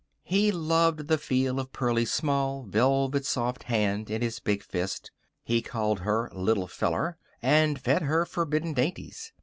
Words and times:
He 0.23 0.51
loved 0.51 1.09
the 1.09 1.19
feel 1.19 1.59
of 1.59 1.71
Pearlie's 1.71 2.11
small, 2.11 2.63
velvet 2.63 3.23
soft 3.23 3.65
hand 3.65 4.09
in 4.09 4.23
his 4.23 4.39
big 4.39 4.63
fist. 4.63 5.11
He 5.43 5.61
called 5.61 5.99
her 5.99 6.31
"little 6.33 6.65
feller," 6.67 7.19
and 7.39 7.79
fed 7.79 8.01
her 8.01 8.25
forbidden 8.25 8.73
dainties. 8.73 9.31